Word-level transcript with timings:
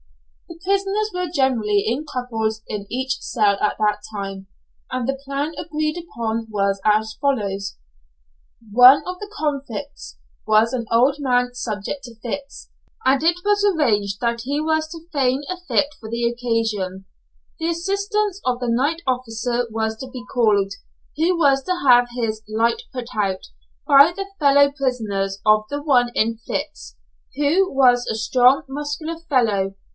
The 0.49 0.57
prisoners 0.63 1.11
were 1.13 1.29
generally 1.31 1.83
in 1.85 2.05
couples 2.11 2.63
in 2.67 2.85
each 2.89 3.17
cell 3.21 3.57
at 3.61 3.77
that 3.77 3.99
time, 4.13 4.47
and 4.91 5.07
the 5.07 5.19
plan 5.25 5.53
agreed 5.57 5.97
upon 5.97 6.47
was 6.51 6.79
as 6.83 7.17
follows: 7.21 7.77
One 8.71 9.03
of 9.07 9.19
the 9.19 9.31
convicts 9.37 10.17
was 10.45 10.73
an 10.73 10.85
old 10.91 11.17
man 11.19 11.53
subject 11.53 12.03
to 12.05 12.15
fits, 12.19 12.69
and 13.05 13.21
it 13.23 13.37
was 13.45 13.63
arranged 13.63 14.19
that 14.21 14.41
he 14.41 14.59
was 14.59 14.87
to 14.89 15.07
feign 15.11 15.43
a 15.49 15.57
fit 15.67 15.93
for 15.99 16.09
the 16.09 16.27
occasion; 16.29 17.05
the 17.59 17.69
assistance 17.69 18.41
of 18.43 18.59
the 18.59 18.69
night 18.69 19.01
officer 19.07 19.67
was 19.71 19.95
to 19.97 20.07
be 20.09 20.23
called, 20.33 20.73
who 21.15 21.37
was 21.37 21.63
to 21.63 21.75
have 21.87 22.07
his 22.15 22.41
"light 22.49 22.83
put 22.91 23.07
out" 23.15 23.47
by 23.87 24.13
the 24.15 24.27
fellow 24.39 24.71
prisoner 24.71 25.27
of 25.45 25.65
the 25.69 25.81
one 25.81 26.11
in 26.15 26.37
fits, 26.37 26.97
who 27.35 27.71
was 27.71 28.07
a 28.07 28.15
strong 28.15 28.63
muscular 28.67 29.17
fellow. 29.29 29.75